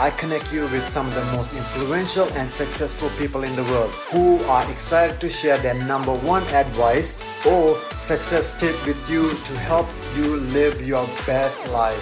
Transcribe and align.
I 0.00 0.08
connect 0.08 0.50
you 0.50 0.62
with 0.62 0.88
some 0.88 1.06
of 1.08 1.14
the 1.14 1.24
most 1.36 1.52
influential 1.52 2.26
and 2.32 2.48
successful 2.48 3.10
people 3.18 3.44
in 3.44 3.54
the 3.54 3.64
world 3.64 3.90
who 4.08 4.42
are 4.44 4.64
excited 4.72 5.20
to 5.20 5.28
share 5.28 5.58
their 5.58 5.74
number 5.86 6.14
one 6.14 6.42
advice 6.54 7.20
or 7.44 7.76
success 7.98 8.58
tip 8.58 8.74
with 8.86 8.96
you 9.10 9.28
to 9.28 9.58
help 9.58 9.86
you 10.16 10.38
live 10.56 10.80
your 10.80 11.04
best 11.26 11.68
life. 11.68 12.00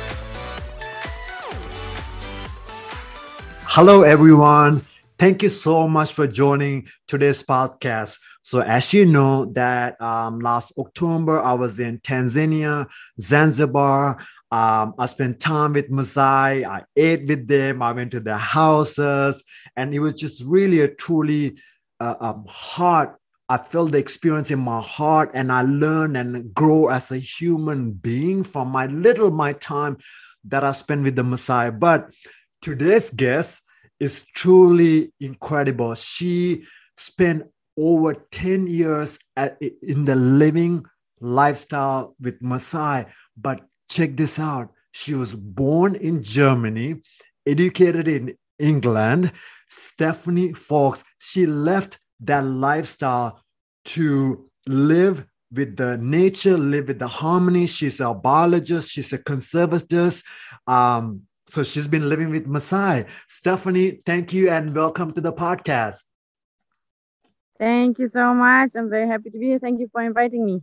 Hello, 3.64 4.02
everyone. 4.02 4.82
Thank 5.18 5.42
you 5.42 5.48
so 5.48 5.88
much 5.88 6.12
for 6.12 6.28
joining 6.28 6.86
today's 7.08 7.42
podcast. 7.42 8.20
So, 8.42 8.60
as 8.60 8.94
you 8.94 9.06
know, 9.06 9.46
that 9.54 10.00
um, 10.00 10.38
last 10.38 10.72
October 10.78 11.40
I 11.40 11.54
was 11.54 11.80
in 11.80 11.98
Tanzania, 11.98 12.86
Zanzibar. 13.20 14.24
Um, 14.50 14.94
I 14.98 15.06
spent 15.06 15.40
time 15.40 15.74
with 15.74 15.90
Maasai. 15.90 16.64
I 16.64 16.84
ate 16.96 17.26
with 17.28 17.46
them. 17.46 17.82
I 17.82 17.92
went 17.92 18.12
to 18.12 18.20
their 18.20 18.38
houses, 18.38 19.42
and 19.76 19.94
it 19.94 20.00
was 20.00 20.14
just 20.14 20.42
really 20.44 20.80
a 20.80 20.88
truly 20.88 21.58
uh, 22.00 22.14
um, 22.20 22.46
heart. 22.48 23.18
I 23.50 23.58
felt 23.58 23.92
the 23.92 23.98
experience 23.98 24.50
in 24.50 24.58
my 24.58 24.80
heart, 24.80 25.30
and 25.34 25.52
I 25.52 25.62
learned 25.62 26.16
and 26.16 26.54
grow 26.54 26.88
as 26.88 27.10
a 27.10 27.18
human 27.18 27.92
being 27.92 28.42
from 28.42 28.68
my 28.68 28.86
little 28.86 29.30
my 29.30 29.52
time 29.52 29.98
that 30.44 30.64
I 30.64 30.72
spent 30.72 31.02
with 31.02 31.16
the 31.16 31.22
Maasai. 31.22 31.78
But 31.78 32.14
today's 32.62 33.10
guest 33.10 33.62
is 34.00 34.24
truly 34.34 35.12
incredible. 35.20 35.94
She 35.94 36.64
spent 36.96 37.44
over 37.76 38.14
10 38.32 38.66
years 38.66 39.18
at, 39.36 39.60
in 39.60 40.04
the 40.04 40.16
living 40.16 40.84
lifestyle 41.20 42.16
with 42.20 42.40
Maasai, 42.42 43.06
but 43.36 43.67
check 43.88 44.16
this 44.16 44.38
out. 44.38 44.72
She 44.92 45.14
was 45.14 45.34
born 45.34 45.94
in 45.96 46.22
Germany, 46.22 47.02
educated 47.46 48.08
in 48.08 48.36
England. 48.58 49.32
Stephanie 49.68 50.52
Fox, 50.52 51.04
she 51.18 51.46
left 51.46 51.98
that 52.20 52.44
lifestyle 52.44 53.42
to 53.84 54.48
live 54.66 55.26
with 55.52 55.76
the 55.76 55.96
nature, 55.98 56.58
live 56.58 56.88
with 56.88 56.98
the 56.98 57.08
harmony. 57.08 57.66
She's 57.66 58.00
a 58.00 58.12
biologist, 58.12 58.90
she's 58.90 59.12
a 59.12 59.18
conservativist. 59.18 60.24
Um, 60.66 61.22
so 61.46 61.62
she's 61.62 61.88
been 61.88 62.08
living 62.08 62.30
with 62.30 62.46
Maasai. 62.46 63.08
Stephanie, 63.28 64.00
thank 64.04 64.32
you 64.32 64.50
and 64.50 64.74
welcome 64.74 65.12
to 65.12 65.20
the 65.20 65.32
podcast. 65.32 66.02
Thank 67.58 67.98
you 67.98 68.06
so 68.06 68.34
much. 68.34 68.70
I'm 68.76 68.90
very 68.90 69.08
happy 69.08 69.30
to 69.30 69.38
be 69.38 69.46
here. 69.46 69.58
Thank 69.58 69.80
you 69.80 69.88
for 69.90 70.02
inviting 70.02 70.44
me. 70.44 70.62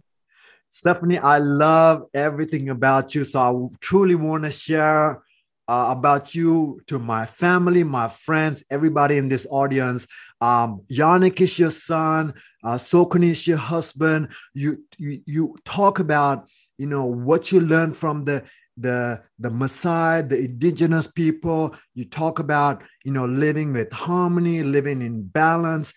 Stephanie, 0.75 1.19
I 1.19 1.37
love 1.37 2.03
everything 2.13 2.67
about 2.67 3.15
you. 3.15 3.23
So 3.23 3.39
I 3.39 3.77
truly 3.79 4.15
want 4.15 4.43
to 4.43 4.51
share 4.51 5.23
uh, 5.69 5.85
about 5.97 6.35
you 6.35 6.81
to 6.87 6.99
my 6.99 7.25
family, 7.25 7.85
my 7.85 8.09
friends, 8.09 8.61
everybody 8.69 9.15
in 9.17 9.29
this 9.29 9.47
audience. 9.49 10.05
Um, 10.41 10.81
Yannick 10.91 11.39
is 11.39 11.57
your 11.57 11.71
son. 11.71 12.33
Uh, 12.61 12.77
is 13.21 13.47
your 13.47 13.57
husband. 13.57 14.33
You, 14.53 14.83
you 14.97 15.21
you 15.25 15.55
talk 15.63 15.99
about 15.99 16.49
you 16.77 16.87
know 16.87 17.05
what 17.05 17.53
you 17.53 17.61
learned 17.61 17.95
from 17.95 18.25
the 18.25 18.43
the 18.75 19.21
the 19.39 19.49
Maasai, 19.49 20.27
the 20.27 20.37
indigenous 20.37 21.07
people. 21.07 21.73
You 21.93 22.03
talk 22.03 22.39
about 22.39 22.83
you 23.05 23.13
know 23.13 23.25
living 23.25 23.71
with 23.71 23.93
harmony, 23.93 24.61
living 24.61 25.01
in 25.01 25.23
balance, 25.23 25.93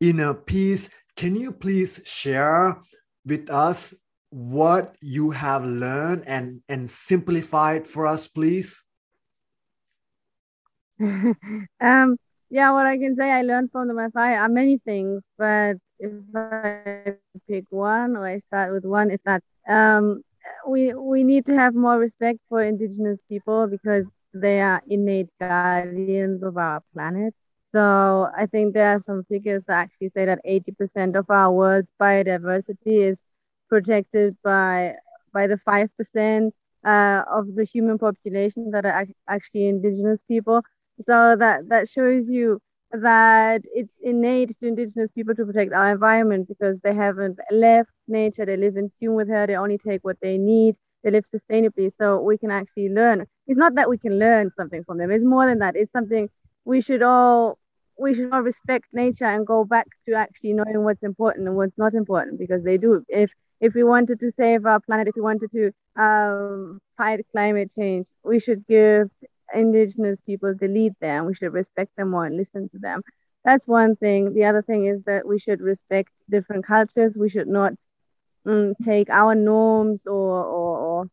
inner 0.00 0.32
peace. 0.32 0.88
Can 1.16 1.34
you 1.34 1.50
please 1.50 2.00
share 2.04 2.80
with 3.26 3.50
us 3.50 3.94
what 4.32 4.96
you 5.02 5.30
have 5.30 5.64
learned 5.64 6.24
and 6.26 6.62
and 6.68 6.88
simplify 6.88 7.74
it 7.74 7.86
for 7.86 8.06
us 8.06 8.28
please? 8.28 8.82
Um 11.80 12.16
yeah 12.50 12.70
what 12.72 12.86
i 12.86 12.98
can 12.98 13.16
say 13.16 13.30
i 13.30 13.42
learned 13.42 13.70
from 13.72 13.88
the 13.88 13.94
Maasai 13.94 14.38
are 14.38 14.48
many 14.48 14.78
things 14.78 15.24
but 15.38 15.76
if 15.98 16.12
i 16.36 17.16
pick 17.48 17.64
one 17.70 18.14
or 18.16 18.26
i 18.26 18.38
start 18.38 18.72
with 18.72 18.84
one 18.84 19.10
is 19.10 19.22
that 19.24 19.42
um 19.68 20.22
we 20.68 20.92
we 20.94 21.24
need 21.24 21.46
to 21.46 21.54
have 21.54 21.74
more 21.74 21.98
respect 21.98 22.38
for 22.48 22.62
indigenous 22.62 23.22
people 23.28 23.66
because 23.66 24.10
they 24.34 24.60
are 24.60 24.82
innate 24.88 25.28
guardians 25.40 26.42
of 26.42 26.56
our 26.56 26.80
planet. 26.94 27.34
So 27.72 28.28
i 28.36 28.46
think 28.46 28.74
there 28.74 28.90
are 28.94 28.98
some 28.98 29.24
figures 29.24 29.62
that 29.66 29.78
actually 29.84 30.08
say 30.10 30.24
that 30.26 30.40
80% 30.44 31.16
of 31.16 31.30
our 31.30 31.50
world's 31.50 31.92
biodiversity 32.00 33.08
is 33.10 33.22
protected 33.72 34.36
by 34.44 34.94
by 35.32 35.46
the 35.46 35.58
five 35.58 35.88
percent 35.98 36.54
uh, 36.86 37.22
of 37.38 37.54
the 37.56 37.64
human 37.64 37.98
population 37.98 38.70
that 38.72 38.84
are 38.84 39.06
actually 39.28 39.68
indigenous 39.68 40.22
people. 40.22 40.62
So 41.00 41.36
that 41.36 41.68
that 41.68 41.88
shows 41.88 42.28
you 42.30 42.60
that 42.92 43.62
it's 43.74 43.94
innate 44.02 44.50
to 44.60 44.66
indigenous 44.68 45.10
people 45.12 45.34
to 45.36 45.46
protect 45.46 45.72
our 45.72 45.92
environment 45.92 46.48
because 46.48 46.78
they 46.82 46.94
haven't 46.94 47.38
left 47.50 47.90
nature. 48.08 48.44
They 48.46 48.56
live 48.56 48.76
in 48.76 48.90
tune 49.00 49.14
with 49.14 49.28
her. 49.28 49.46
They 49.46 49.56
only 49.56 49.78
take 49.78 50.04
what 50.04 50.18
they 50.22 50.38
need. 50.38 50.76
They 51.02 51.10
live 51.10 51.24
sustainably. 51.34 51.90
So 51.92 52.20
we 52.20 52.38
can 52.38 52.50
actually 52.50 52.90
learn. 52.90 53.26
It's 53.46 53.58
not 53.58 53.74
that 53.76 53.88
we 53.88 53.98
can 53.98 54.18
learn 54.18 54.50
something 54.56 54.84
from 54.84 54.98
them. 54.98 55.10
It's 55.10 55.24
more 55.24 55.46
than 55.46 55.58
that. 55.60 55.76
It's 55.76 55.92
something 55.92 56.28
we 56.64 56.80
should 56.80 57.02
all 57.02 57.58
we 57.98 58.14
should 58.14 58.32
all 58.32 58.42
respect 58.42 58.86
nature 58.92 59.26
and 59.26 59.46
go 59.46 59.64
back 59.64 59.86
to 60.08 60.14
actually 60.14 60.52
knowing 60.54 60.84
what's 60.84 61.02
important 61.02 61.46
and 61.48 61.56
what's 61.56 61.78
not 61.78 61.94
important 61.94 62.38
because 62.38 62.62
they 62.64 62.78
do. 62.78 63.04
If 63.08 63.30
if 63.62 63.74
we 63.74 63.84
wanted 63.84 64.18
to 64.20 64.30
save 64.30 64.66
our 64.66 64.80
planet, 64.80 65.06
if 65.06 65.14
we 65.14 65.22
wanted 65.22 65.50
to 65.52 65.70
um, 65.96 66.80
fight 66.98 67.24
climate 67.30 67.70
change, 67.78 68.08
we 68.24 68.40
should 68.40 68.66
give 68.66 69.08
indigenous 69.54 70.20
people 70.20 70.52
the 70.58 70.66
lead 70.66 70.94
there 71.00 71.18
and 71.18 71.26
we 71.26 71.34
should 71.34 71.52
respect 71.52 71.94
them 71.96 72.10
more 72.10 72.26
and 72.26 72.36
listen 72.36 72.68
to 72.70 72.78
them. 72.78 73.02
That's 73.44 73.68
one 73.68 73.94
thing. 73.94 74.34
The 74.34 74.44
other 74.44 74.62
thing 74.62 74.86
is 74.86 75.04
that 75.04 75.26
we 75.26 75.38
should 75.38 75.60
respect 75.60 76.10
different 76.28 76.66
cultures. 76.66 77.16
We 77.16 77.28
should 77.28 77.46
not 77.46 77.74
um, 78.46 78.74
take 78.82 79.08
our 79.10 79.34
norms 79.36 80.06
or, 80.06 80.44
or, 80.44 80.78
or 80.78 81.06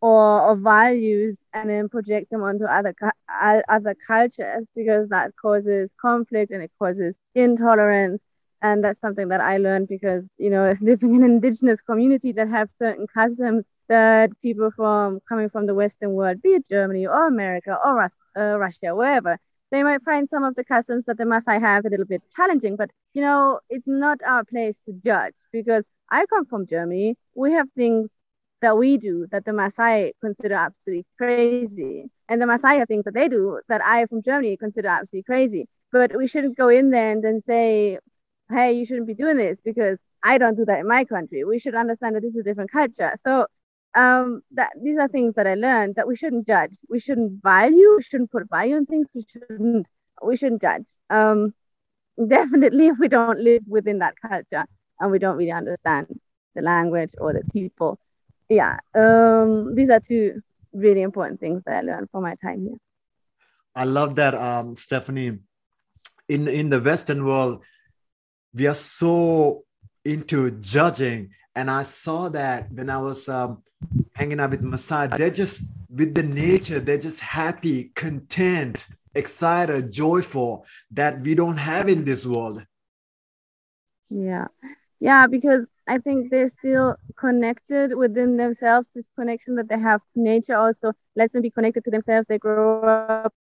or, 0.00 0.54
values 0.56 1.42
and 1.54 1.70
then 1.70 1.88
project 1.88 2.30
them 2.30 2.42
onto 2.42 2.64
other 2.64 2.94
other 3.70 3.96
cultures 4.06 4.70
because 4.76 5.08
that 5.08 5.34
causes 5.40 5.94
conflict 5.98 6.52
and 6.52 6.62
it 6.62 6.70
causes 6.78 7.18
intolerance 7.34 8.20
and 8.64 8.84
that's 8.84 9.00
something 9.00 9.28
that 9.28 9.40
I 9.40 9.58
learned 9.58 9.88
because 9.88 10.28
you 10.38 10.50
know 10.50 10.74
living 10.82 11.14
in 11.14 11.24
an 11.24 11.32
indigenous 11.32 11.82
community 11.82 12.32
that 12.32 12.48
have 12.48 12.70
certain 12.70 13.06
customs 13.06 13.66
that 13.88 14.30
people 14.42 14.70
from 14.72 15.20
coming 15.28 15.50
from 15.50 15.66
the 15.66 15.74
Western 15.74 16.12
world, 16.14 16.42
be 16.42 16.50
it 16.50 16.68
Germany 16.68 17.06
or 17.06 17.26
America 17.28 17.78
or 17.84 17.96
Rus- 17.96 18.16
uh, 18.38 18.58
Russia, 18.58 18.94
wherever, 18.96 19.38
they 19.70 19.82
might 19.84 20.02
find 20.02 20.28
some 20.28 20.44
of 20.44 20.54
the 20.56 20.64
customs 20.64 21.04
that 21.04 21.18
the 21.18 21.24
Maasai 21.24 21.60
have 21.60 21.84
a 21.86 21.90
little 21.90 22.06
bit 22.06 22.22
challenging. 22.36 22.76
But 22.76 22.90
you 23.14 23.22
know, 23.22 23.60
it's 23.70 23.86
not 23.86 24.18
our 24.26 24.44
place 24.44 24.80
to 24.86 24.92
judge 25.04 25.34
because 25.52 25.84
I 26.10 26.26
come 26.26 26.46
from 26.46 26.66
Germany. 26.66 27.16
We 27.34 27.52
have 27.52 27.70
things 27.72 28.16
that 28.62 28.78
we 28.78 28.96
do 28.98 29.26
that 29.30 29.44
the 29.44 29.52
Maasai 29.52 30.12
consider 30.22 30.54
absolutely 30.54 31.06
crazy, 31.18 32.10
and 32.28 32.40
the 32.40 32.46
Maasai 32.46 32.78
have 32.78 32.88
things 32.88 33.04
that 33.04 33.14
they 33.14 33.28
do 33.28 33.60
that 33.68 33.84
I 33.84 34.06
from 34.06 34.22
Germany 34.22 34.56
consider 34.56 34.88
absolutely 34.88 35.24
crazy. 35.24 35.68
But 35.92 36.16
we 36.16 36.26
shouldn't 36.26 36.56
go 36.56 36.68
in 36.68 36.90
there 36.90 37.12
and 37.12 37.22
then 37.22 37.40
say 37.42 37.98
hey, 38.54 38.72
you 38.72 38.86
shouldn't 38.86 39.06
be 39.06 39.14
doing 39.14 39.36
this 39.36 39.60
because 39.60 40.04
I 40.22 40.38
don't 40.38 40.56
do 40.56 40.64
that 40.66 40.80
in 40.80 40.88
my 40.88 41.04
country. 41.04 41.44
We 41.44 41.58
should 41.58 41.74
understand 41.74 42.16
that 42.16 42.22
this 42.22 42.34
is 42.34 42.40
a 42.40 42.42
different 42.42 42.70
culture. 42.70 43.18
So 43.26 43.46
um, 43.94 44.42
that 44.52 44.72
these 44.82 44.98
are 44.98 45.08
things 45.08 45.34
that 45.34 45.46
I 45.46 45.54
learned 45.54 45.96
that 45.96 46.06
we 46.06 46.16
shouldn't 46.16 46.46
judge. 46.46 46.76
We 46.88 47.00
shouldn't 47.00 47.42
value. 47.42 47.94
We 47.96 48.02
shouldn't 48.02 48.30
put 48.30 48.48
value 48.48 48.76
on 48.76 48.86
things. 48.86 49.06
We 49.14 49.24
shouldn't. 49.30 49.86
We 50.22 50.36
shouldn't 50.36 50.62
judge. 50.62 50.84
Um, 51.10 51.54
definitely, 52.28 52.88
if 52.88 52.98
we 52.98 53.08
don't 53.08 53.40
live 53.40 53.62
within 53.66 53.98
that 53.98 54.14
culture 54.20 54.64
and 55.00 55.10
we 55.10 55.18
don't 55.18 55.36
really 55.36 55.52
understand 55.52 56.20
the 56.54 56.62
language 56.62 57.10
or 57.18 57.32
the 57.32 57.42
people, 57.52 57.98
yeah. 58.48 58.78
Um, 58.94 59.74
these 59.74 59.90
are 59.90 60.00
two 60.00 60.40
really 60.72 61.02
important 61.02 61.40
things 61.40 61.62
that 61.66 61.76
I 61.76 61.80
learned 61.80 62.08
from 62.10 62.22
my 62.22 62.36
time 62.36 62.62
here. 62.62 62.78
I 63.74 63.84
love 63.84 64.14
that, 64.16 64.34
um, 64.34 64.76
Stephanie. 64.76 65.38
In 66.28 66.48
in 66.48 66.70
the 66.70 66.80
Western 66.80 67.26
world, 67.26 67.62
we 68.54 68.66
are 68.66 68.74
so 68.74 69.64
into 70.04 70.50
judging. 70.52 71.30
And 71.56 71.70
I 71.70 71.82
saw 71.82 72.28
that 72.30 72.70
when 72.72 72.90
I 72.90 72.98
was 72.98 73.28
um, 73.28 73.62
hanging 74.14 74.40
out 74.40 74.50
with 74.50 74.62
Maasai, 74.62 75.16
they're 75.16 75.30
just 75.30 75.62
with 75.88 76.14
the 76.14 76.22
nature, 76.22 76.80
they're 76.80 76.98
just 76.98 77.20
happy, 77.20 77.92
content, 77.94 78.86
excited, 79.14 79.92
joyful 79.92 80.66
that 80.90 81.20
we 81.22 81.34
don't 81.34 81.56
have 81.56 81.88
in 81.88 82.04
this 82.04 82.26
world. 82.26 82.64
Yeah. 84.10 84.48
yeah 85.00 85.26
because 85.26 85.68
i 85.86 85.98
think 85.98 86.30
they're 86.30 86.48
still 86.48 86.96
connected 87.16 87.94
within 87.96 88.36
themselves 88.36 88.86
this 88.94 89.08
connection 89.16 89.56
that 89.56 89.68
they 89.68 89.78
have 89.78 90.00
to 90.12 90.20
nature 90.20 90.56
also 90.56 90.92
lets 91.16 91.32
them 91.32 91.42
be 91.42 91.50
connected 91.50 91.84
to 91.84 91.90
themselves 91.90 92.26
they 92.28 92.38
grow 92.38 92.80
up 92.82 93.34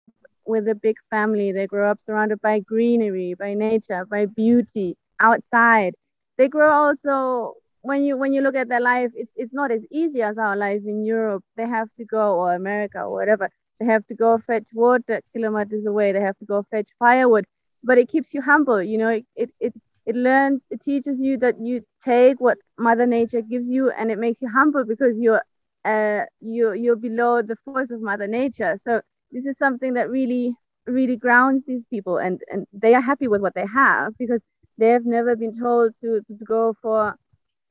with 0.46 0.66
a 0.68 0.74
big 0.74 0.96
family 1.10 1.52
they 1.52 1.66
grow 1.66 1.90
up 1.90 2.00
surrounded 2.00 2.40
by 2.40 2.58
greenery 2.58 3.34
by 3.34 3.52
nature 3.54 4.04
by 4.06 4.24
beauty 4.24 4.96
outside. 5.20 5.94
They 6.38 6.48
grow 6.48 6.70
also 6.72 7.54
when 7.82 8.02
you 8.04 8.16
when 8.16 8.32
you 8.32 8.40
look 8.42 8.54
at 8.54 8.68
their 8.68 8.80
life 8.80 9.10
it's, 9.14 9.32
it's 9.36 9.52
not 9.52 9.70
as 9.70 9.84
easy 9.90 10.22
as 10.22 10.38
our 10.38 10.56
life 10.56 10.82
in 10.86 11.04
europe. 11.04 11.44
They 11.56 11.66
have 11.66 11.88
to 11.98 12.04
go 12.04 12.36
or 12.40 12.54
america 12.54 13.00
or 13.02 13.12
whatever. 13.12 13.48
They 13.78 13.86
have 13.86 14.06
to 14.06 14.14
go 14.14 14.38
fetch 14.38 14.66
water 14.72 15.20
kilometers 15.32 15.86
away. 15.86 16.12
They 16.12 16.20
have 16.20 16.38
to 16.38 16.44
go 16.46 16.62
fetch 16.70 16.88
firewood. 16.98 17.44
But 17.82 17.98
it 17.98 18.08
keeps 18.08 18.32
you 18.34 18.42
humble 18.42 18.82
you 18.82 18.98
know? 18.98 19.08
It, 19.08 19.24
it, 19.36 19.50
it 19.60 19.74
it 20.06 20.16
learns 20.16 20.66
it 20.70 20.80
teaches 20.82 21.20
you 21.20 21.36
that 21.38 21.56
you 21.60 21.82
take 22.02 22.40
what 22.40 22.58
mother 22.78 23.06
nature 23.06 23.42
gives 23.42 23.68
you 23.70 23.90
and 23.90 24.10
it 24.10 24.18
makes 24.18 24.40
you 24.42 24.48
humble 24.48 24.84
because 24.84 25.20
you're 25.20 25.42
uh 25.84 26.22
you 26.40 26.72
you're 26.72 26.96
below 26.96 27.42
the 27.42 27.56
force 27.56 27.90
of 27.90 28.00
mother 28.00 28.26
nature. 28.26 28.78
So 28.86 29.00
this 29.30 29.46
is 29.46 29.56
something 29.56 29.94
that 29.94 30.08
really 30.10 30.54
really 30.86 31.16
grounds 31.16 31.64
these 31.64 31.86
people 31.86 32.18
and 32.18 32.40
and 32.50 32.66
they 32.72 32.94
are 32.94 33.00
happy 33.00 33.28
with 33.28 33.40
what 33.40 33.54
they 33.54 33.66
have 33.66 34.12
because 34.18 34.44
they 34.82 34.88
have 34.88 35.06
never 35.06 35.36
been 35.36 35.56
told 35.56 35.92
to, 36.00 36.20
to 36.26 36.44
go 36.44 36.74
for 36.82 37.14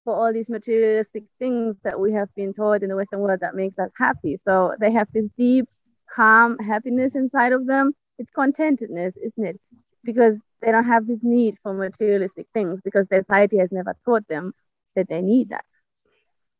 for 0.06 0.16
all 0.16 0.34
these 0.34 0.50
materialistic 0.50 1.26
things 1.38 1.76
that 1.84 2.00
we 2.00 2.12
have 2.14 2.34
been 2.36 2.54
taught 2.54 2.82
in 2.82 2.90
the 2.90 2.96
western 2.96 3.20
world 3.20 3.42
that 3.42 3.54
makes 3.54 3.78
us 3.78 3.92
happy. 4.00 4.36
So 4.48 4.74
they 4.80 4.92
have 4.94 5.08
this 5.14 5.28
deep 5.38 5.68
calm 6.10 6.58
happiness 6.58 7.14
inside 7.14 7.52
of 7.52 7.68
them. 7.68 7.92
It's 8.18 8.32
contentedness 8.32 9.18
isn't 9.18 9.46
it? 9.46 9.60
Because 10.06 10.40
they 10.62 10.72
don't 10.72 10.86
have 10.86 11.06
this 11.06 11.20
need 11.22 11.58
for 11.62 11.74
materialistic 11.74 12.48
things 12.54 12.80
because 12.82 13.08
their 13.08 13.22
society 13.22 13.58
has 13.58 13.72
never 13.74 13.94
taught 14.06 14.26
them 14.30 14.54
that 14.96 15.10
they 15.10 15.22
need 15.22 15.50
that. 15.50 15.66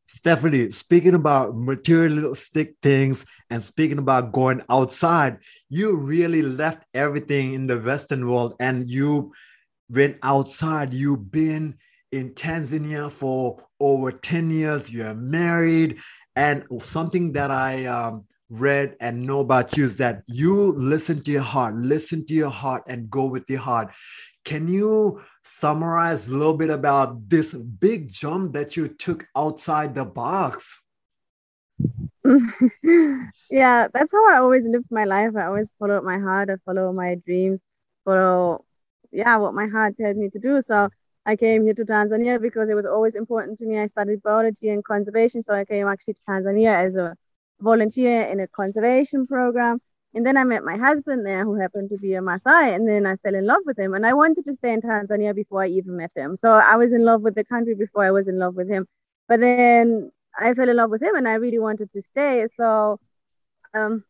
Stephanie, 0.06 0.70
speaking 0.72 1.16
about 1.16 1.56
materialistic 1.56 2.76
things 2.82 3.26
and 3.50 3.64
speaking 3.64 4.00
about 4.00 4.34
going 4.34 4.62
outside, 4.70 5.38
you 5.70 5.96
really 5.96 6.42
left 6.42 6.84
everything 6.94 7.54
in 7.54 7.68
the 7.68 7.80
Western 7.80 8.30
world 8.30 8.54
and 8.60 8.90
you 8.90 9.32
went 9.92 10.18
outside. 10.24 10.94
You've 10.94 11.32
been 11.32 11.76
in 12.12 12.34
Tanzania 12.34 13.12
for 13.12 13.64
over 13.80 14.12
10 14.12 14.50
years. 14.50 14.94
You're 14.94 15.14
married. 15.14 16.00
And 16.36 16.66
something 16.82 17.34
that 17.34 17.52
I 17.52 17.86
um, 17.86 18.26
read 18.50 18.96
and 19.00 19.26
know 19.26 19.40
about 19.40 19.78
you 19.78 19.86
is 19.86 19.96
that 19.98 20.24
you 20.28 20.74
listen 20.74 21.22
to 21.24 21.32
your 21.32 21.42
heart, 21.42 21.76
listen 21.76 22.26
to 22.28 22.34
your 22.34 22.50
heart, 22.50 22.84
and 22.88 23.10
go 23.10 23.26
with 23.26 23.50
your 23.50 23.60
heart. 23.60 23.92
Can 24.44 24.68
you 24.68 25.22
summarize 25.44 26.28
a 26.28 26.32
little 26.32 26.56
bit 26.56 26.70
about 26.70 27.30
this 27.30 27.54
big 27.54 28.12
jump 28.12 28.54
that 28.54 28.76
you 28.76 28.88
took 28.88 29.26
outside 29.36 29.94
the 29.94 30.06
box? 30.06 30.82
yeah, 33.50 33.88
that's 33.94 34.12
how 34.12 34.30
I 34.32 34.38
always 34.38 34.66
lived 34.66 34.86
my 34.92 35.06
life. 35.06 35.32
I 35.36 35.46
always 35.46 35.74
follow 35.80 36.02
my 36.02 36.18
heart, 36.18 36.50
I 36.50 36.56
follow 36.66 36.92
my 36.92 37.16
dreams, 37.16 37.62
follow, 38.06 38.66
yeah, 39.12 39.38
what 39.38 39.54
my 39.54 39.68
heart 39.68 39.98
tells 39.98 40.18
me 40.18 40.30
to 40.30 40.40
do. 40.40 40.62
So 40.62 40.90
I 41.26 41.36
came 41.36 41.64
here 41.64 41.74
to 41.76 41.86
Tanzania 41.86 42.42
because 42.42 42.70
it 42.70 42.76
was 42.76 42.86
always 42.86 43.16
important 43.16 43.60
to 43.60 43.66
me. 43.66 43.78
I 43.78 43.86
studied 43.86 44.24
biology 44.24 44.70
and 44.70 44.84
conservation, 44.84 45.44
so 45.44 45.54
I 45.54 45.66
came 45.66 45.88
actually 45.88 46.16
to 46.16 46.20
Tanzania 46.28 46.86
as 46.86 46.96
a 46.96 47.16
volunteer 47.60 48.24
in 48.24 48.40
a 48.40 48.48
conservation 48.48 49.28
program. 49.28 49.80
And 50.14 50.26
then 50.26 50.36
I 50.36 50.44
met 50.44 50.64
my 50.64 50.76
husband 50.78 51.26
there, 51.26 51.46
who 51.46 51.56
happened 51.56 51.90
to 51.90 51.98
be 51.98 52.16
a 52.16 52.22
Maasai, 52.22 52.76
and 52.76 52.88
then 52.88 53.06
I 53.06 53.16
fell 53.18 53.36
in 53.36 53.46
love 53.46 53.62
with 53.66 53.80
him. 53.80 53.94
And 53.94 54.06
I 54.06 54.14
wanted 54.14 54.46
to 54.46 54.54
stay 54.54 54.74
in 54.74 54.82
Tanzania 54.82 55.34
before 55.34 55.64
I 55.64 55.68
even 55.68 55.96
met 55.96 56.12
him. 56.16 56.36
So 56.36 56.52
I 56.52 56.76
was 56.76 56.92
in 56.92 57.06
love 57.06 57.22
with 57.22 57.36
the 57.36 57.46
country 57.46 57.76
before 57.76 58.04
I 58.04 58.12
was 58.12 58.28
in 58.28 58.38
love 58.38 58.56
with 58.56 58.70
him. 58.70 58.88
But 59.30 59.40
then 59.40 60.12
I 60.38 60.54
fell 60.54 60.68
in 60.68 60.76
love 60.76 60.90
with 60.90 61.02
him, 61.02 61.16
and 61.16 61.28
I 61.28 61.36
really 61.36 61.60
wanted 61.60 61.94
to 61.94 62.02
stay. 62.02 62.46
So, 62.58 63.00
um, 63.74 64.04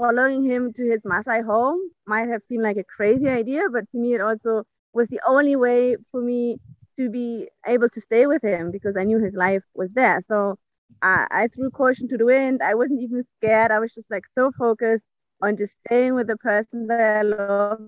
following 0.00 0.42
him 0.42 0.72
to 0.72 0.84
his 0.90 1.04
Maasai 1.04 1.44
home 1.44 1.78
might 2.06 2.28
have 2.28 2.42
seemed 2.42 2.62
like 2.62 2.78
a 2.78 2.84
crazy 2.84 3.28
idea, 3.28 3.64
but 3.70 3.84
to 3.90 3.98
me, 3.98 4.14
it 4.14 4.22
also 4.22 4.64
was 4.94 5.08
the 5.08 5.20
only 5.28 5.56
way 5.56 5.96
for 6.10 6.22
me 6.22 6.58
to 6.96 7.10
be 7.10 7.48
able 7.66 7.88
to 7.90 8.00
stay 8.00 8.26
with 8.26 8.42
him 8.42 8.70
because 8.70 8.96
I 8.96 9.04
knew 9.04 9.18
his 9.18 9.34
life 9.34 9.62
was 9.74 9.92
there. 9.92 10.20
So 10.22 10.56
I, 11.02 11.26
I 11.30 11.48
threw 11.48 11.70
caution 11.70 12.08
to 12.08 12.16
the 12.16 12.24
wind. 12.24 12.62
I 12.62 12.74
wasn't 12.74 13.02
even 13.02 13.22
scared. 13.24 13.70
I 13.70 13.78
was 13.78 13.94
just 13.94 14.10
like 14.10 14.24
so 14.34 14.50
focused 14.58 15.04
on 15.42 15.56
just 15.56 15.74
staying 15.86 16.14
with 16.14 16.28
the 16.28 16.38
person 16.38 16.86
that 16.86 17.00
I 17.18 17.22
love. 17.22 17.80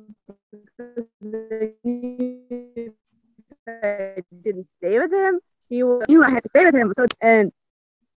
I 3.67 4.23
didn't 4.45 4.69
stay 4.79 4.99
with 4.99 5.13
him. 5.13 5.41
He 5.71 5.83
knew 5.83 6.23
I 6.23 6.31
had 6.31 6.43
to 6.43 6.49
stay 6.51 6.65
with 6.67 6.75
him. 6.75 6.93
So 6.95 7.07
and 7.23 7.53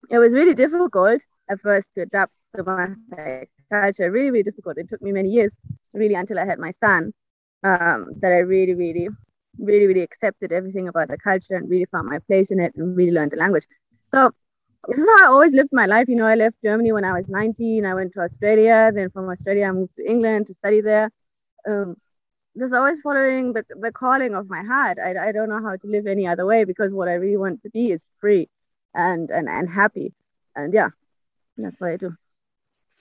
it 0.09 0.19
was 0.19 0.33
really 0.33 0.53
difficult 0.53 1.21
at 1.49 1.61
first 1.61 1.89
to 1.95 2.01
adapt 2.01 2.33
to 2.55 2.63
Maasai 2.63 3.47
culture. 3.71 4.11
Really, 4.11 4.31
really 4.31 4.43
difficult. 4.43 4.77
It 4.77 4.89
took 4.89 5.01
me 5.01 5.11
many 5.11 5.29
years, 5.29 5.57
really, 5.93 6.15
until 6.15 6.39
I 6.39 6.45
had 6.45 6.59
my 6.59 6.71
son, 6.71 7.13
um, 7.63 8.11
that 8.21 8.31
I 8.31 8.39
really, 8.39 8.73
really, 8.73 9.09
really, 9.57 9.87
really 9.87 10.01
accepted 10.01 10.51
everything 10.51 10.87
about 10.87 11.07
the 11.07 11.17
culture 11.17 11.55
and 11.55 11.69
really 11.69 11.85
found 11.85 12.07
my 12.07 12.19
place 12.19 12.51
in 12.51 12.59
it 12.59 12.75
and 12.75 12.95
really 12.95 13.11
learned 13.11 13.31
the 13.31 13.37
language. 13.37 13.67
So 14.13 14.31
this 14.87 14.99
is 14.99 15.07
how 15.07 15.25
I 15.25 15.27
always 15.27 15.53
lived 15.53 15.69
my 15.71 15.85
life. 15.85 16.07
You 16.07 16.15
know, 16.15 16.25
I 16.25 16.35
left 16.35 16.57
Germany 16.63 16.91
when 16.91 17.05
I 17.05 17.13
was 17.13 17.27
19. 17.27 17.85
I 17.85 17.93
went 17.93 18.13
to 18.13 18.21
Australia. 18.21 18.91
Then 18.93 19.09
from 19.09 19.29
Australia, 19.29 19.65
I 19.67 19.71
moved 19.71 19.95
to 19.97 20.09
England 20.09 20.47
to 20.47 20.53
study 20.53 20.81
there. 20.81 21.09
Um, 21.67 21.95
just 22.57 22.73
always 22.73 23.01
following 23.01 23.53
the, 23.53 23.65
the 23.81 23.91
calling 23.91 24.33
of 24.33 24.49
my 24.49 24.63
heart. 24.63 24.97
I, 25.03 25.29
I 25.29 25.31
don't 25.31 25.49
know 25.49 25.61
how 25.61 25.75
to 25.75 25.87
live 25.87 26.07
any 26.07 26.27
other 26.27 26.45
way 26.45 26.63
because 26.63 26.93
what 26.93 27.07
I 27.07 27.13
really 27.13 27.37
want 27.37 27.63
to 27.63 27.69
be 27.69 27.91
is 27.91 28.05
free 28.19 28.47
and, 28.93 29.29
and, 29.29 29.49
and 29.49 29.69
happy. 29.69 30.13
And 30.55 30.73
yeah, 30.73 30.89
that's 31.57 31.79
what 31.79 31.91
I 31.91 31.97
do. 31.97 32.15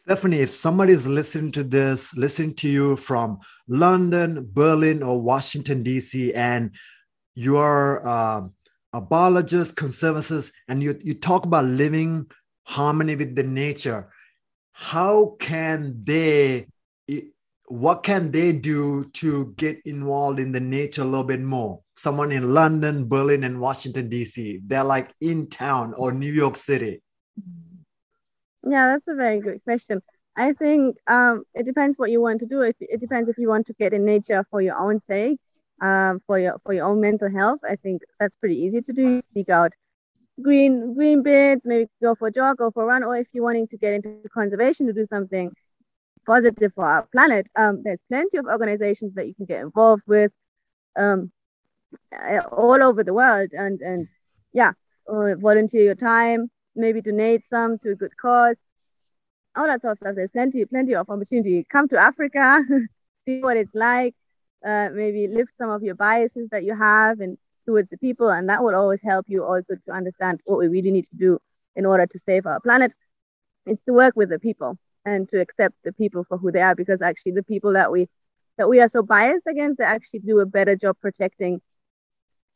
Stephanie, 0.06 0.40
if 0.40 0.50
somebody 0.50 0.92
is 0.92 1.06
listening 1.06 1.50
to 1.50 1.64
this, 1.64 2.14
listening 2.14 2.52
to 2.52 2.68
you 2.68 2.94
from 2.94 3.38
London, 3.68 4.46
Berlin, 4.52 5.02
or 5.02 5.18
Washington, 5.18 5.82
D.C., 5.82 6.34
and 6.34 6.72
you 7.34 7.56
are 7.56 8.06
uh, 8.06 8.42
a 8.92 9.00
biologist, 9.00 9.76
conservative, 9.76 10.52
and 10.68 10.82
you, 10.82 11.00
you 11.02 11.14
talk 11.14 11.46
about 11.46 11.64
living 11.64 12.30
harmony 12.64 13.16
with 13.16 13.34
the 13.34 13.44
nature. 13.44 14.10
How 14.72 15.36
can 15.40 16.04
they, 16.04 16.66
what 17.68 18.02
can 18.02 18.30
they 18.30 18.52
do 18.52 19.06
to 19.14 19.54
get 19.56 19.80
involved 19.86 20.38
in 20.38 20.52
the 20.52 20.60
nature 20.60 21.00
a 21.00 21.06
little 21.06 21.24
bit 21.24 21.40
more? 21.40 21.80
Someone 21.96 22.30
in 22.30 22.52
London, 22.52 23.08
Berlin, 23.08 23.44
and 23.44 23.58
Washington, 23.58 24.10
D.C., 24.10 24.60
they're 24.66 24.84
like 24.84 25.14
in 25.22 25.48
town 25.48 25.94
or 25.96 26.12
New 26.12 26.30
York 26.30 26.56
City. 26.56 27.00
Yeah, 28.66 28.88
that's 28.88 29.08
a 29.08 29.14
very 29.14 29.40
good 29.40 29.62
question. 29.64 30.02
I 30.36 30.52
think 30.52 30.96
um, 31.06 31.44
it 31.54 31.64
depends 31.64 31.98
what 31.98 32.10
you 32.10 32.20
want 32.20 32.40
to 32.40 32.46
do. 32.46 32.62
If, 32.62 32.76
it 32.80 33.00
depends 33.00 33.28
if 33.28 33.38
you 33.38 33.48
want 33.48 33.66
to 33.68 33.72
get 33.74 33.92
in 33.92 34.04
nature 34.04 34.44
for 34.50 34.60
your 34.60 34.76
own 34.78 35.00
sake 35.00 35.38
um, 35.80 36.20
for 36.26 36.38
your 36.38 36.58
for 36.64 36.72
your 36.72 36.86
own 36.86 37.00
mental 37.00 37.30
health. 37.30 37.60
I 37.68 37.76
think 37.76 38.02
that's 38.18 38.36
pretty 38.36 38.58
easy 38.58 38.80
to 38.80 38.92
do. 38.92 39.20
Seek 39.32 39.48
out 39.48 39.72
green 40.42 40.94
green 40.94 41.22
bits, 41.22 41.66
maybe 41.66 41.88
go 42.02 42.14
for 42.14 42.28
a 42.28 42.32
jog, 42.32 42.58
go 42.58 42.70
for 42.70 42.84
a 42.84 42.86
run, 42.86 43.04
or 43.04 43.16
if 43.16 43.28
you're 43.32 43.44
wanting 43.44 43.68
to 43.68 43.76
get 43.76 43.92
into 43.92 44.28
conservation 44.32 44.86
to 44.86 44.92
do 44.92 45.04
something 45.04 45.52
positive 46.26 46.72
for 46.74 46.84
our 46.86 47.06
planet, 47.12 47.46
um, 47.56 47.82
there's 47.84 48.02
plenty 48.08 48.38
of 48.38 48.46
organizations 48.46 49.14
that 49.14 49.26
you 49.26 49.34
can 49.34 49.44
get 49.44 49.60
involved 49.60 50.02
with 50.06 50.32
um, 50.96 51.30
all 52.50 52.82
over 52.82 53.04
the 53.04 53.14
world, 53.14 53.50
and 53.52 53.80
and 53.80 54.08
yeah, 54.52 54.72
uh, 55.08 55.34
volunteer 55.36 55.82
your 55.82 55.94
time, 55.94 56.50
maybe 56.74 57.00
donate 57.00 57.42
some 57.50 57.78
to 57.78 57.90
a 57.90 57.94
good 57.94 58.16
cause. 58.16 58.56
All 59.56 59.66
that 59.66 59.82
sort 59.82 59.92
of 59.92 59.98
stuff. 59.98 60.14
There's 60.16 60.30
plenty, 60.30 60.64
plenty 60.64 60.94
of 60.94 61.08
opportunity. 61.08 61.64
Come 61.70 61.88
to 61.88 61.96
Africa, 61.96 62.62
see 63.26 63.40
what 63.40 63.56
it's 63.56 63.74
like 63.74 64.14
uh, 64.64 64.88
maybe 64.92 65.28
lift 65.28 65.52
some 65.58 65.70
of 65.70 65.82
your 65.82 65.94
biases 65.94 66.48
that 66.50 66.64
you 66.64 66.74
have 66.74 67.20
and 67.20 67.36
towards 67.66 67.90
the 67.90 67.98
people 67.98 68.30
and 68.30 68.48
that 68.48 68.62
will 68.62 68.74
always 68.74 69.02
help 69.02 69.26
you 69.28 69.44
also 69.44 69.74
to 69.86 69.92
understand 69.92 70.40
what 70.46 70.58
we 70.58 70.68
really 70.68 70.90
need 70.90 71.04
to 71.04 71.16
do 71.16 71.38
in 71.76 71.86
order 71.86 72.06
to 72.06 72.18
save 72.18 72.46
our 72.46 72.60
planet 72.60 72.92
it's 73.66 73.82
to 73.84 73.92
work 73.92 74.14
with 74.16 74.28
the 74.28 74.38
people 74.38 74.76
and 75.04 75.28
to 75.28 75.40
accept 75.40 75.74
the 75.84 75.92
people 75.92 76.24
for 76.24 76.36
who 76.36 76.50
they 76.50 76.60
are 76.60 76.74
because 76.74 77.00
actually 77.02 77.32
the 77.32 77.42
people 77.42 77.72
that 77.72 77.90
we 77.90 78.06
that 78.58 78.68
we 78.68 78.80
are 78.80 78.88
so 78.88 79.02
biased 79.02 79.46
against 79.46 79.78
they 79.78 79.84
actually 79.84 80.20
do 80.20 80.40
a 80.40 80.46
better 80.46 80.76
job 80.76 80.96
protecting 81.00 81.60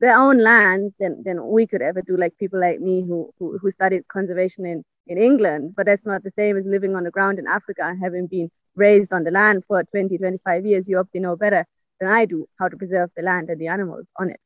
their 0.01 0.17
own 0.17 0.39
lands 0.39 0.95
than, 1.01 1.23
than 1.25 1.45
we 1.47 1.67
could 1.67 1.83
ever 1.83 2.03
do 2.03 2.17
like 2.17 2.37
people 2.39 2.61
like 2.61 2.81
me 2.81 3.03
who, 3.03 3.33
who 3.39 3.59
who 3.59 3.71
studied 3.71 4.07
conservation 4.09 4.65
in 4.65 4.85
in 5.07 5.19
england 5.19 5.75
but 5.77 5.87
that's 5.87 6.07
not 6.07 6.23
the 6.23 6.33
same 6.37 6.57
as 6.57 6.67
living 6.67 6.95
on 6.95 7.05
the 7.05 7.11
ground 7.11 7.39
in 7.39 7.47
africa 7.47 7.83
and 7.85 8.01
having 8.03 8.27
been 8.27 8.51
raised 8.77 9.13
on 9.13 9.25
the 9.25 9.31
land 9.31 9.65
for 9.67 9.83
20 9.83 10.17
25 10.19 10.67
years 10.67 10.89
you 10.89 10.99
obviously 10.99 11.21
know 11.21 11.37
better 11.37 11.67
than 12.01 12.11
I 12.11 12.25
do 12.25 12.49
how 12.59 12.69
to 12.69 12.77
preserve 12.77 13.11
the 13.17 13.23
land 13.23 13.51
and 13.51 13.61
the 13.61 13.69
animals 13.69 14.07
on 14.19 14.31
it. 14.31 14.41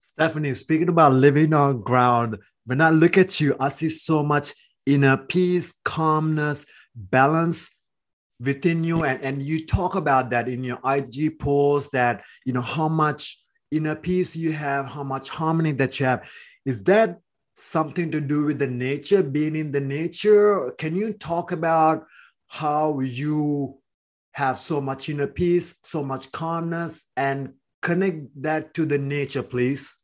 Stephanie, 0.00 0.54
speaking 0.54 0.88
about 0.88 1.12
living 1.12 1.52
on 1.52 1.80
ground, 1.80 2.38
when 2.66 2.80
I 2.80 2.90
look 2.90 3.18
at 3.18 3.40
you, 3.40 3.56
I 3.58 3.68
see 3.68 3.88
so 3.88 4.22
much 4.22 4.54
inner 4.86 5.16
peace, 5.16 5.74
calmness, 5.84 6.64
balance 6.94 7.70
within 8.40 8.84
you. 8.84 9.04
And, 9.04 9.22
and 9.22 9.42
you 9.42 9.66
talk 9.66 9.96
about 9.96 10.30
that 10.30 10.48
in 10.48 10.62
your 10.62 10.78
IG 10.84 11.38
post 11.38 11.90
that, 11.92 12.22
you 12.44 12.52
know, 12.52 12.60
how 12.60 12.88
much 12.88 13.38
inner 13.76 13.94
peace 13.94 14.36
you 14.36 14.52
have, 14.52 14.86
how 14.86 15.02
much 15.02 15.28
harmony 15.28 15.72
that 15.72 15.98
you 15.98 16.06
have. 16.06 16.28
Is 16.64 16.82
that 16.84 17.20
something 17.56 18.10
to 18.10 18.20
do 18.20 18.44
with 18.44 18.58
the 18.58 18.66
nature, 18.66 19.22
being 19.22 19.56
in 19.56 19.72
the 19.72 19.80
nature? 19.80 20.72
Can 20.78 20.96
you 20.96 21.12
talk 21.12 21.52
about 21.52 22.06
how 22.48 23.00
you 23.00 23.78
have 24.32 24.58
so 24.58 24.80
much 24.80 25.08
inner 25.08 25.26
peace, 25.26 25.74
so 25.84 26.02
much 26.02 26.30
calmness, 26.32 27.06
and 27.16 27.54
connect 27.82 28.42
that 28.42 28.74
to 28.74 28.86
the 28.86 28.98
nature, 28.98 29.42
please? 29.42 29.94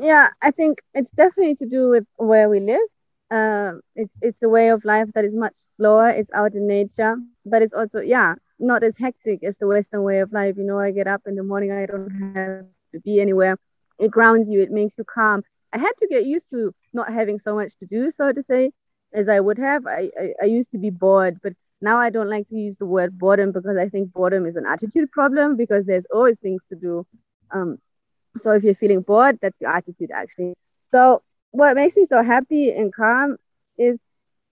yeah, 0.00 0.28
I 0.42 0.50
think 0.50 0.80
it's 0.94 1.10
definitely 1.10 1.56
to 1.56 1.66
do 1.66 1.90
with 1.90 2.06
where 2.16 2.48
we 2.48 2.60
live. 2.60 2.88
Um, 3.30 3.80
it's 3.96 4.14
it's 4.22 4.42
a 4.42 4.48
way 4.48 4.68
of 4.68 4.84
life 4.84 5.08
that 5.14 5.24
is 5.24 5.34
much 5.34 5.54
slower. 5.76 6.08
It's 6.10 6.32
out 6.32 6.54
in 6.54 6.66
nature, 6.68 7.16
but 7.44 7.62
it's 7.62 7.74
also 7.74 8.00
yeah 8.00 8.36
not 8.58 8.82
as 8.82 8.96
hectic 8.96 9.42
as 9.44 9.56
the 9.58 9.66
Western 9.66 10.02
way 10.02 10.20
of 10.20 10.32
life. 10.32 10.56
You 10.56 10.64
know, 10.64 10.78
I 10.78 10.90
get 10.90 11.06
up 11.06 11.22
in 11.26 11.34
the 11.36 11.42
morning, 11.42 11.72
I 11.72 11.86
don't 11.86 12.10
have 12.34 12.64
to 12.92 13.00
be 13.00 13.20
anywhere. 13.20 13.56
It 13.98 14.10
grounds 14.10 14.50
you. 14.50 14.60
It 14.60 14.70
makes 14.70 14.96
you 14.98 15.04
calm. 15.04 15.42
I 15.72 15.78
had 15.78 15.92
to 15.98 16.06
get 16.08 16.24
used 16.24 16.50
to 16.50 16.74
not 16.92 17.12
having 17.12 17.38
so 17.38 17.54
much 17.54 17.76
to 17.78 17.86
do, 17.86 18.10
so 18.10 18.32
to 18.32 18.42
say, 18.42 18.72
as 19.12 19.28
I 19.28 19.40
would 19.40 19.58
have. 19.58 19.86
I, 19.86 20.10
I, 20.18 20.32
I 20.42 20.44
used 20.46 20.72
to 20.72 20.78
be 20.78 20.90
bored, 20.90 21.38
but 21.42 21.52
now 21.80 21.98
I 21.98 22.10
don't 22.10 22.30
like 22.30 22.48
to 22.48 22.56
use 22.56 22.76
the 22.76 22.86
word 22.86 23.18
boredom 23.18 23.52
because 23.52 23.76
I 23.76 23.88
think 23.88 24.12
boredom 24.12 24.46
is 24.46 24.56
an 24.56 24.66
attitude 24.66 25.10
problem 25.12 25.56
because 25.56 25.84
there's 25.86 26.06
always 26.12 26.38
things 26.38 26.62
to 26.70 26.76
do. 26.76 27.06
Um, 27.50 27.78
so 28.38 28.52
if 28.52 28.64
you're 28.64 28.74
feeling 28.74 29.02
bored, 29.02 29.38
that's 29.42 29.60
your 29.60 29.70
attitude 29.70 30.10
actually. 30.12 30.54
So 30.90 31.22
what 31.50 31.76
makes 31.76 31.96
me 31.96 32.06
so 32.06 32.22
happy 32.22 32.70
and 32.70 32.92
calm 32.92 33.36
is 33.78 33.98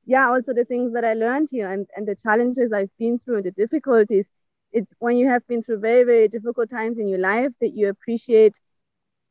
yeah, 0.07 0.29
also 0.29 0.53
the 0.53 0.65
things 0.65 0.93
that 0.95 1.05
I 1.05 1.15
learned 1.15 1.49
here 1.51 1.71
and, 1.71 1.87
and 1.97 2.07
the 2.07 2.15
challenges 2.17 2.73
I've 2.73 2.91
been 2.99 3.19
through 3.19 3.37
and 3.37 3.47
the 3.47 3.51
difficulties. 3.53 4.27
It's 4.73 4.93
when 4.99 5.17
you 5.17 5.29
have 5.29 5.47
been 5.47 5.63
through 5.63 5.81
very, 5.81 6.05
very 6.05 6.29
difficult 6.29 6.71
times 6.71 6.99
in 6.99 7.09
your 7.09 7.19
life 7.19 7.53
that 7.61 7.75
you 7.75 7.89
appreciate 7.89 8.55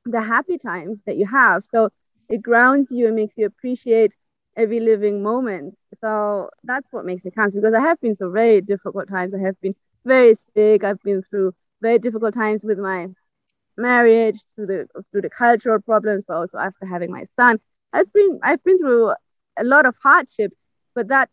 the 0.05 0.21
happy 0.21 0.57
times 0.57 1.01
that 1.05 1.17
you 1.17 1.25
have. 1.25 1.63
So 1.65 1.89
it 2.29 2.41
grounds 2.41 2.91
you 2.91 3.07
and 3.07 3.15
makes 3.15 3.37
you 3.37 3.45
appreciate 3.45 4.13
every 4.55 4.79
living 4.79 5.21
moment. 5.23 5.75
So 6.01 6.49
that's 6.63 6.87
what 6.91 7.05
makes 7.05 7.25
me 7.25 7.31
calm 7.31 7.49
because 7.53 7.73
I 7.73 7.81
have 7.81 7.99
been 8.01 8.15
so 8.15 8.29
very 8.31 8.61
difficult 8.61 9.09
times. 9.09 9.33
I 9.33 9.39
have 9.39 9.59
been 9.61 9.75
very 10.05 10.35
sick. 10.35 10.83
I've 10.83 11.01
been 11.03 11.21
through 11.23 11.53
very 11.81 11.99
difficult 11.99 12.33
times 12.33 12.63
with 12.63 12.79
my 12.79 13.07
marriage, 13.77 14.37
through 14.55 14.67
the 14.67 14.87
through 15.11 15.21
the 15.21 15.29
cultural 15.29 15.79
problems, 15.81 16.23
but 16.27 16.35
also 16.37 16.57
after 16.57 16.85
having 16.85 17.11
my 17.11 17.25
son. 17.35 17.59
I've 17.91 18.11
been 18.13 18.39
I've 18.43 18.63
been 18.63 18.77
through 18.79 19.13
a 19.57 19.63
lot 19.63 19.85
of 19.85 19.95
hardship, 20.01 20.53
but 20.95 21.07
that 21.09 21.29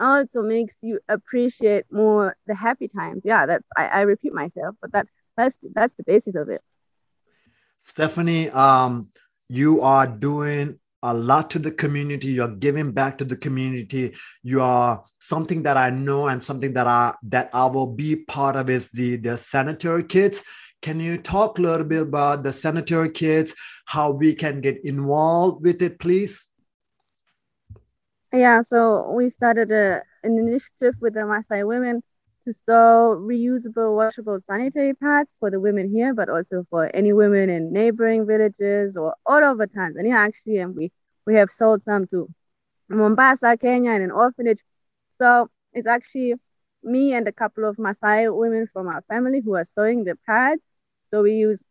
also 0.00 0.42
makes 0.42 0.74
you 0.80 1.00
appreciate 1.08 1.84
more 1.90 2.36
the 2.46 2.54
happy 2.54 2.88
times. 2.88 3.22
Yeah, 3.24 3.46
that 3.46 3.62
I, 3.76 3.86
I 3.86 4.00
repeat 4.02 4.32
myself, 4.32 4.76
but 4.80 4.92
that 4.92 5.06
that's 5.36 5.56
that's 5.74 5.94
the 5.96 6.04
basis 6.04 6.34
of 6.34 6.48
it. 6.48 6.62
Stephanie, 7.82 8.50
um, 8.50 9.08
you 9.48 9.80
are 9.80 10.06
doing 10.06 10.78
a 11.02 11.14
lot 11.14 11.48
to 11.50 11.58
the 11.60 11.70
community 11.70 12.28
you're 12.28 12.48
giving 12.48 12.90
back 12.90 13.16
to 13.18 13.24
the 13.24 13.36
community 13.36 14.12
you 14.42 14.60
are 14.60 15.04
something 15.20 15.62
that 15.62 15.76
i 15.76 15.88
know 15.88 16.26
and 16.26 16.42
something 16.42 16.72
that 16.72 16.88
i 16.88 17.14
that 17.22 17.48
i 17.52 17.64
will 17.66 17.86
be 17.86 18.16
part 18.16 18.56
of 18.56 18.68
is 18.68 18.88
the 18.90 19.16
the 19.16 19.36
sanitary 19.36 20.02
kits 20.02 20.42
can 20.82 20.98
you 20.98 21.16
talk 21.16 21.58
a 21.58 21.62
little 21.62 21.86
bit 21.86 22.02
about 22.02 22.42
the 22.42 22.52
sanitary 22.52 23.10
kits 23.10 23.54
how 23.86 24.10
we 24.10 24.34
can 24.34 24.60
get 24.60 24.84
involved 24.84 25.62
with 25.64 25.80
it 25.82 26.00
please 26.00 26.46
yeah 28.32 28.62
so 28.62 29.10
we 29.12 29.28
started 29.28 29.70
a, 29.70 30.02
an 30.22 30.38
initiative 30.38 30.94
with 31.00 31.14
the 31.14 31.20
Maasai 31.20 31.66
women 31.66 32.02
to 32.44 32.52
sell 32.52 33.16
reusable 33.16 33.94
washable 33.94 34.40
sanitary 34.40 34.94
pads 34.94 35.34
for 35.38 35.50
the 35.50 35.60
women 35.60 35.90
here, 35.90 36.14
but 36.14 36.30
also 36.30 36.64
for 36.70 36.90
any 36.94 37.12
women 37.12 37.50
in 37.50 37.72
neighboring 37.72 38.26
villages 38.26 38.96
or 38.96 39.14
all 39.26 39.44
over 39.44 39.66
Tanzania 39.66 40.14
actually. 40.14 40.56
And 40.58 40.74
we, 40.74 40.90
we 41.26 41.34
have 41.34 41.50
sold 41.50 41.82
some 41.82 42.06
to 42.08 42.28
Mombasa, 42.88 43.58
Kenya, 43.58 43.90
and 43.92 44.02
an 44.02 44.10
orphanage. 44.10 44.62
So 45.18 45.48
it's 45.74 45.86
actually 45.86 46.34
me 46.82 47.12
and 47.12 47.28
a 47.28 47.32
couple 47.32 47.64
of 47.66 47.76
Maasai 47.76 48.34
women 48.34 48.66
from 48.72 48.88
our 48.88 49.02
family 49.08 49.40
who 49.44 49.54
are 49.54 49.64
sewing 49.64 50.04
the 50.04 50.16
pads. 50.26 50.62
So 51.10 51.22
we 51.22 51.34
use 51.34 51.62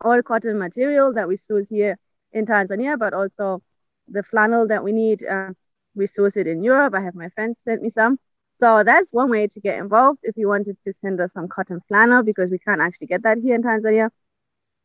all 0.00 0.22
cotton 0.22 0.58
material 0.58 1.12
that 1.14 1.28
we 1.28 1.36
source 1.36 1.68
here 1.68 1.98
in 2.32 2.46
Tanzania, 2.46 2.98
but 2.98 3.12
also 3.12 3.62
the 4.06 4.22
flannel 4.22 4.66
that 4.68 4.82
we 4.82 4.92
need. 4.92 5.22
Uh, 5.24 5.52
we 5.98 6.06
source 6.06 6.36
it 6.36 6.46
in 6.46 6.62
Europe. 6.62 6.94
I 6.94 7.00
have 7.00 7.14
my 7.14 7.28
friends 7.30 7.60
sent 7.64 7.82
me 7.82 7.90
some. 7.90 8.18
So 8.60 8.82
that's 8.82 9.12
one 9.12 9.30
way 9.30 9.46
to 9.46 9.60
get 9.60 9.78
involved 9.78 10.20
if 10.22 10.36
you 10.36 10.48
wanted 10.48 10.76
to 10.84 10.92
send 10.92 11.20
us 11.20 11.32
some 11.32 11.48
cotton 11.48 11.80
flannel 11.86 12.22
because 12.22 12.50
we 12.50 12.58
can't 12.58 12.80
actually 12.80 13.06
get 13.08 13.22
that 13.22 13.38
here 13.38 13.54
in 13.54 13.62
Tanzania. 13.62 14.10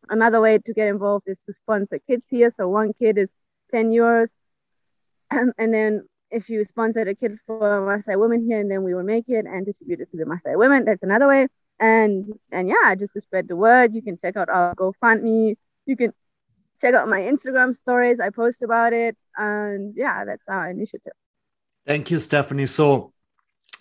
Another 0.10 0.42
way 0.42 0.60
to 0.60 0.74
get 0.74 0.90
involved 0.90 1.28
is 1.28 1.42
to 1.48 1.54
sponsor 1.54 2.00
kids 2.08 2.26
here. 2.30 2.50
So 2.50 2.68
one 2.68 2.94
kid 2.94 3.18
is 3.18 3.34
10 3.72 3.92
euros. 3.92 4.36
and 5.32 5.74
then 5.74 6.04
if 6.30 6.50
you 6.50 6.64
sponsor 6.64 7.02
a 7.02 7.16
kid 7.16 7.38
for 7.46 7.78
a 7.78 7.82
Maasai 7.82 8.20
women 8.20 8.46
here, 8.46 8.60
and 8.60 8.70
then 8.70 8.84
we 8.84 8.94
will 8.94 9.04
make 9.04 9.30
it 9.30 9.46
and 9.46 9.66
distribute 9.66 10.02
it 10.02 10.12
to 10.12 10.18
the 10.18 10.26
Maasai 10.26 10.58
women. 10.58 10.84
That's 10.86 11.04
another 11.04 11.28
way. 11.28 11.48
And 11.80 12.34
and 12.52 12.68
yeah, 12.68 12.96
just 12.96 13.14
to 13.14 13.22
spread 13.22 13.48
the 13.48 13.56
word, 13.56 13.94
you 13.94 14.02
can 14.02 14.18
check 14.18 14.36
out 14.36 14.50
our 14.50 14.76
GoFundMe. 14.76 15.56
You 15.86 15.96
can 15.96 16.14
check 16.82 16.94
out 16.94 17.08
my 17.08 17.22
Instagram 17.22 17.76
stories. 17.76 18.20
I 18.20 18.30
post 18.30 18.64
about 18.64 18.94
it. 18.94 19.16
And 19.38 19.94
yeah, 19.96 20.26
that's 20.26 20.44
our 20.48 20.70
initiative. 20.70 21.14
Thank 21.86 22.12
you, 22.12 22.20
Stephanie. 22.20 22.68
So 22.68 23.12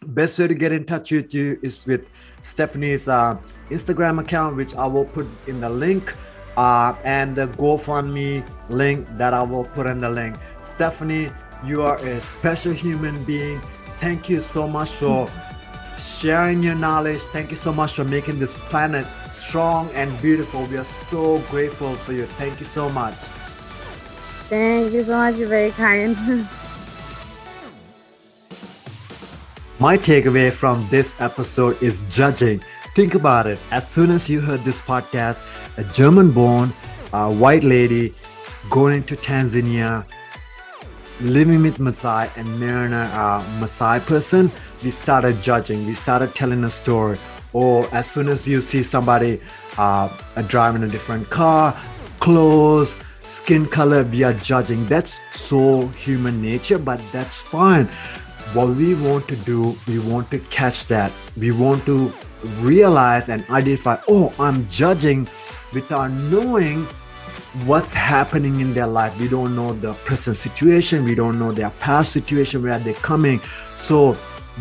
best 0.03 0.39
way 0.39 0.49
to 0.49 0.55
get 0.55 0.73
in 0.73 0.85
touch 0.85 1.13
with 1.13 1.33
you 1.33 1.59
is 1.63 1.87
with 1.87 2.09
Stephanie's 2.43 3.09
uh, 3.09 3.37
Instagram 3.71 4.21
account, 4.21 4.57
which 4.57 4.75
I 4.75 4.87
will 4.87 5.05
put 5.05 5.27
in 5.47 5.61
the 5.61 5.71
link, 5.71 6.17
uh, 6.57 6.95
and 7.05 7.37
the 7.37 7.47
GoFundMe 7.49 8.47
link 8.69 9.07
that 9.17 9.33
I 9.33 9.43
will 9.43 9.65
put 9.65 9.87
in 9.87 9.99
the 9.99 10.11
link. 10.11 10.37
Stephanie, 10.63 11.31
you 11.65 11.83
are 11.83 11.97
a 11.99 12.21
special 12.21 12.73
human 12.73 13.23
being. 13.25 13.61
Thank 14.01 14.29
you 14.29 14.41
so 14.41 14.67
much 14.67 14.91
for 14.91 15.31
sharing 15.97 16.63
your 16.63 16.75
knowledge. 16.75 17.21
Thank 17.33 17.51
you 17.51 17.57
so 17.57 17.73
much 17.73 17.95
for 17.95 18.05
making 18.05 18.41
this 18.41 18.55
planet 18.55 19.07
strong 19.31 19.89
and 19.95 20.11
beautiful. 20.21 20.65
We 20.67 20.79
are 20.79 20.85
so 20.85 21.39
grateful 21.51 21.95
for 21.95 22.13
you. 22.13 22.27
Thank 22.27 22.59
you 22.59 22.67
so 22.67 22.89
much. 22.91 23.15
Thank 24.53 24.93
you 24.93 25.03
so 25.03 25.17
much. 25.17 25.37
You're 25.37 25.49
very 25.49 25.71
kind. 25.71 26.15
My 29.81 29.97
takeaway 29.97 30.53
from 30.53 30.87
this 30.91 31.19
episode 31.23 31.83
is 31.83 32.05
judging. 32.15 32.61
Think 32.95 33.15
about 33.15 33.47
it. 33.47 33.59
As 33.71 33.89
soon 33.89 34.11
as 34.11 34.29
you 34.29 34.43
heard 34.43 34.61
this 34.61 34.79
podcast, 34.83 35.43
a 35.79 35.85
German 35.95 36.33
born 36.33 36.71
uh, 37.15 37.33
white 37.33 37.65
lady 37.65 38.15
going 38.69 39.05
to 39.05 39.17
Tanzania, 39.17 40.05
living 41.23 41.63
with 41.63 41.79
Maasai 41.79 42.29
and 42.37 42.61
marrying 42.61 42.93
a 42.93 43.05
uh, 43.05 43.43
Maasai 43.59 44.05
person, 44.05 44.53
we 44.85 44.91
started 44.91 45.41
judging. 45.41 45.87
We 45.87 45.95
started 45.95 46.35
telling 46.35 46.63
a 46.65 46.69
story. 46.69 47.17
Or 47.55 47.89
as 47.95 48.11
soon 48.11 48.29
as 48.29 48.47
you 48.47 48.61
see 48.61 48.83
somebody 48.83 49.41
uh, 49.79 50.11
driving 50.49 50.83
a 50.83 50.89
different 50.89 51.31
car, 51.31 51.75
clothes, 52.21 53.03
skin 53.33 53.67
color, 53.67 54.05
we 54.05 54.23
are 54.23 54.35
judging. 54.35 54.85
That's 54.87 55.19
so 55.35 55.87
human 55.89 56.41
nature, 56.41 56.79
but 56.79 57.01
that's 57.13 57.41
fine 57.41 57.89
what 58.55 58.69
we 58.77 58.95
want 58.95 59.27
to 59.29 59.37
do, 59.37 59.77
we 59.89 59.99
want 59.99 60.31
to 60.31 60.39
catch 60.39 60.87
that. 60.87 61.11
We 61.39 61.53
want 61.53 61.87
to 61.87 62.13
realize 62.61 63.31
and 63.31 63.49
identify, 63.49 63.97
oh, 64.09 64.33
I'm 64.39 64.69
judging 64.69 65.27
without 65.73 66.11
knowing 66.11 66.85
what's 67.65 67.95
happening 67.95 68.61
in 68.61 68.75
their 68.75 68.87
life. 68.87 69.19
We 69.19 69.29
don't 69.29 69.57
know 69.57 69.73
the 69.73 69.95
present 70.05 70.37
situation, 70.37 71.05
we 71.05 71.15
don't 71.15 71.39
know 71.39 71.53
their 71.53 71.71
past 71.81 72.13
situation, 72.13 72.63
where 72.63 72.79
they're 72.79 72.95
coming. 72.95 73.41
So 73.79 74.17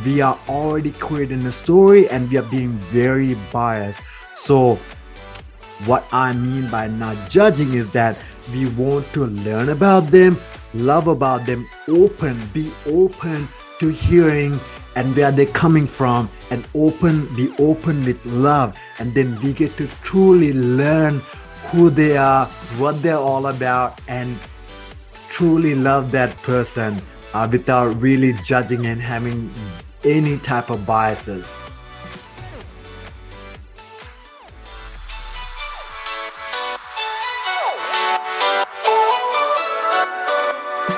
we 0.06 0.22
are 0.22 0.40
already 0.48 0.92
creating 0.92 1.46
a 1.46 1.52
story 1.52 2.08
and 2.10 2.30
we 2.30 2.38
are 2.38 2.50
being 2.50 2.72
very 2.94 3.36
biased. 3.52 4.00
So 4.36 4.80
what 5.86 6.06
I 6.12 6.34
mean 6.34 6.70
by 6.70 6.88
not 6.88 7.30
judging 7.30 7.74
is 7.74 7.92
that 7.92 8.18
we 8.54 8.68
want 8.70 9.06
to 9.14 9.26
learn 9.26 9.70
about 9.70 10.08
them, 10.08 10.38
love 10.74 11.08
about 11.08 11.46
them, 11.46 11.68
open, 11.88 12.40
be 12.54 12.72
open 12.88 13.48
to 13.80 13.90
hearing 13.90 14.60
and 14.96 15.16
where 15.16 15.32
they're 15.32 15.46
coming 15.48 15.88
from 15.88 16.30
and 16.52 16.68
open 16.76 17.34
be 17.36 17.54
open 17.60 18.04
with 18.06 18.24
love. 18.26 18.78
And 19.00 19.14
then 19.14 19.40
we 19.42 19.54
get 19.54 19.72
to 19.78 19.88
truly 20.04 20.54
learn 20.54 21.22
who 21.72 21.90
they 21.90 22.18
are 22.18 22.48
what 22.78 23.02
they're 23.02 23.18
all 23.18 23.48
about 23.48 24.00
and 24.08 24.38
truly 25.30 25.74
love 25.74 26.12
that 26.12 26.36
person 26.44 27.02
uh, 27.34 27.48
without 27.50 28.00
really 28.02 28.34
judging 28.44 28.86
and 28.88 29.00
having 29.00 29.50
any 30.04 30.38
type 30.40 30.70
of 30.70 30.86
biases 30.86 31.71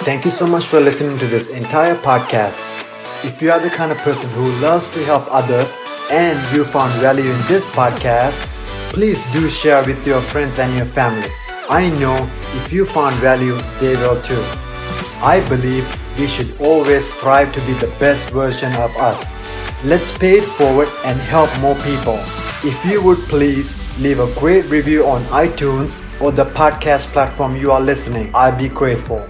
Thank 0.03 0.25
you 0.25 0.31
so 0.31 0.45
much 0.45 0.65
for 0.65 0.79
listening 0.79 1.17
to 1.19 1.27
this 1.27 1.49
entire 1.49 1.95
podcast. 1.95 2.59
If 3.23 3.41
you 3.41 3.51
are 3.51 3.59
the 3.59 3.69
kind 3.69 3.91
of 3.91 3.97
person 3.99 4.29
who 4.31 4.51
loves 4.61 4.89
to 4.93 5.03
help 5.05 5.25
others 5.29 5.73
and 6.11 6.37
you 6.53 6.65
found 6.65 6.91
value 7.01 7.23
in 7.23 7.41
this 7.47 7.67
podcast, 7.71 8.49
Please 8.93 9.19
do 9.33 9.49
share 9.49 9.83
with 9.85 10.05
your 10.05 10.21
friends 10.21 10.59
and 10.59 10.71
your 10.77 10.85
family. 10.85 11.27
I 11.67 11.89
know 11.99 12.29
if 12.53 12.71
you 12.71 12.85
found 12.85 13.15
value, 13.15 13.57
they 13.79 13.95
will 13.95 14.21
too. 14.21 14.43
I 15.19 15.43
believe 15.49 15.83
we 16.19 16.27
should 16.27 16.55
always 16.61 17.03
strive 17.11 17.51
to 17.55 17.61
be 17.61 17.73
the 17.73 17.91
best 17.99 18.29
version 18.29 18.71
of 18.73 18.95
us. 18.97 19.17
Let's 19.83 20.15
pay 20.19 20.37
it 20.37 20.43
forward 20.43 20.89
and 21.05 21.19
help 21.21 21.49
more 21.59 21.73
people. 21.77 22.19
If 22.63 22.85
you 22.85 23.03
would 23.03 23.17
please 23.29 23.67
leave 23.99 24.19
a 24.19 24.31
great 24.39 24.65
review 24.65 25.07
on 25.07 25.23
iTunes 25.45 25.99
or 26.21 26.31
the 26.31 26.45
podcast 26.45 27.11
platform 27.13 27.55
you 27.55 27.71
are 27.71 27.81
listening, 27.81 28.29
I'd 28.35 28.59
be 28.59 28.69
grateful. 28.69 29.25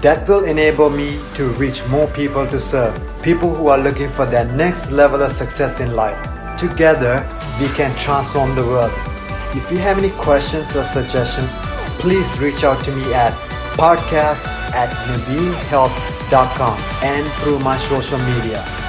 That 0.00 0.28
will 0.28 0.44
enable 0.44 0.90
me 0.90 1.20
to 1.34 1.48
reach 1.54 1.84
more 1.88 2.06
people 2.08 2.46
to 2.46 2.60
serve, 2.60 2.94
people 3.20 3.52
who 3.52 3.66
are 3.66 3.78
looking 3.78 4.08
for 4.08 4.26
their 4.26 4.44
next 4.44 4.92
level 4.92 5.22
of 5.22 5.32
success 5.32 5.80
in 5.80 5.96
life. 5.96 6.16
Together, 6.56 7.26
we 7.60 7.66
can 7.74 7.92
transform 7.98 8.54
the 8.54 8.62
world. 8.62 8.92
If 9.56 9.72
you 9.72 9.78
have 9.78 9.98
any 9.98 10.10
questions 10.10 10.74
or 10.76 10.84
suggestions, 10.84 11.50
please 11.98 12.28
reach 12.38 12.62
out 12.62 12.80
to 12.84 12.92
me 12.94 13.12
at 13.12 13.32
podcast 13.74 14.38
at 14.72 14.90
and 17.02 17.26
through 17.42 17.58
my 17.58 17.76
social 17.78 18.18
media. 18.18 18.87